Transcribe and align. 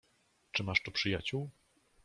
"Czy 0.51 0.63
masz 0.63 0.81
tu 0.83 0.91
przyjaciół?" 0.91 1.49